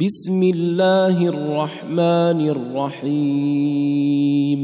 بسم 0.00 0.42
الله 0.42 1.28
الرحمن 1.28 2.48
الرحيم. 2.48 4.60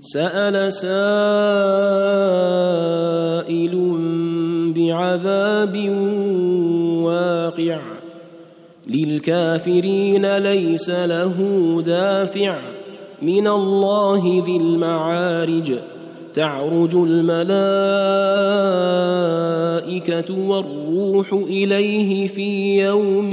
سأل 0.00 0.72
سائل 0.72 0.92
بعذاب 4.76 5.88
واقع. 7.02 7.80
للكافرين 8.90 10.36
ليس 10.36 10.90
له 10.90 11.36
دافع. 11.86 12.58
من 13.22 13.46
الله 13.46 14.42
ذي 14.46 14.56
المعارج. 14.56 15.72
تعرج 16.34 16.94
الملائكة 16.94 17.52
والروح 20.48 21.32
إليه 21.32 22.28
في 22.28 22.78
يوم 22.84 23.32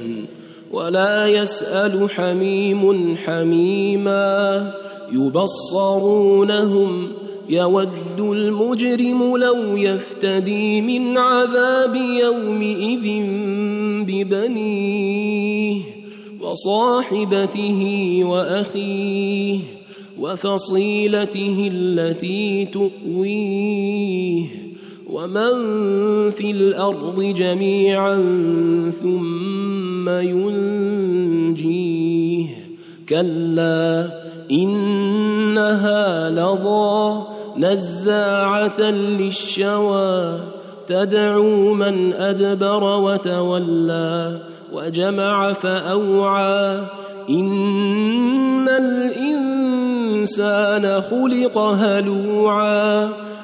ولا 0.73 1.27
يسأل 1.27 2.09
حميم 2.09 3.15
حميما 3.25 4.73
يبصرونهم 5.11 7.07
يود 7.49 8.19
المجرم 8.19 9.37
لو 9.37 9.77
يفتدي 9.77 10.81
من 10.81 11.17
عذاب 11.17 11.95
يومئذ 11.95 13.23
ببنيه 14.07 15.81
وصاحبته 16.41 17.81
وأخيه 18.23 19.59
وفصيلته 20.19 21.69
التي 21.73 22.65
تؤويه 22.65 24.45
ومن 25.11 25.51
في 26.31 26.51
الأرض 26.51 27.21
جميعا 27.21 28.15
ثم 29.01 30.09
ينجيه 30.09 31.81
كلا 33.09 34.09
انها 34.51 36.29
لظى 36.29 37.21
نزاعه 37.57 38.81
للشوى 38.91 40.39
تدعو 40.87 41.73
من 41.73 42.13
ادبر 42.13 42.83
وتولى 42.83 44.39
وجمع 44.73 45.53
فاوعى 45.53 46.79
ان 47.29 48.69
الانسان 48.69 50.51
خلق 51.01 51.57
هلوعا 51.57 53.09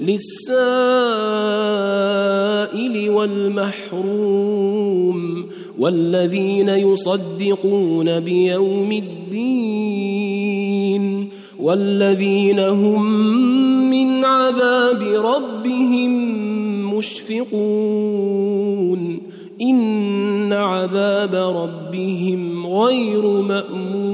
للسائل 0.00 1.10
والمحروم 3.10 4.38
والذين 5.78 6.68
يصدقون 6.68 8.20
بيوم 8.20 8.92
الدين 8.92 9.28
والذين 11.58 12.60
هم 12.60 13.20
من 13.90 14.24
عذاب 14.24 15.02
ربهم 15.02 16.10
مشفقون. 16.94 18.58
إن 19.62 20.52
عذاب 20.52 21.34
ربهم 21.34 22.66
غير 22.66 23.22
مأمون. 23.26 24.08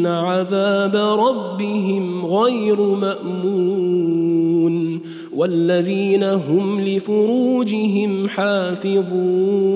ان 0.00 0.06
عذاب 0.06 0.96
ربهم 0.96 2.26
غير 2.26 2.80
مامون 2.80 4.30
والذين 5.36 6.24
هم 6.24 6.80
لفروجهم 6.80 8.28
حافظون 8.28 9.70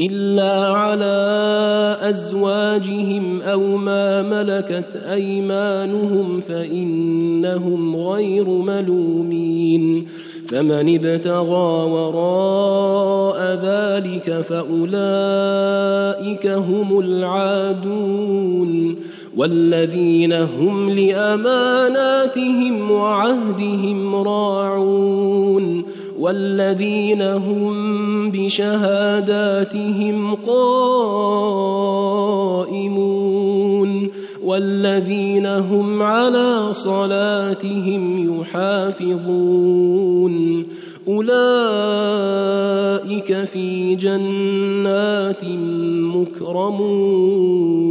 الا 0.00 0.72
على 0.72 1.96
ازواجهم 2.02 3.40
أو 3.42 3.76
ما 3.76 4.22
ملكت 4.22 4.96
ايمانهم 4.96 6.40
فانهم 6.40 7.96
غير 7.96 8.48
ملومين 8.48 10.06
فمن 10.50 10.94
ابتغى 10.94 11.90
وراء 11.90 13.40
ذلك 13.64 14.40
فاولئك 14.40 15.90
هم 16.46 16.98
العادون 17.00 18.96
والذين 19.36 20.32
هم 20.32 20.90
لأماناتهم 20.90 22.90
وعهدهم 22.90 24.14
راعون 24.14 25.84
والذين 26.18 27.22
هم 27.22 28.30
بشهاداتهم 28.30 30.34
قائمون 30.34 30.60
والذين 34.44 35.46
هم 35.46 36.02
على 36.02 36.68
صلاتهم 36.72 38.40
يحافظون 38.40 40.30
أولئك 41.08 41.30
في 43.44 43.94
جنات 43.94 45.44
مكرمون 46.14 47.90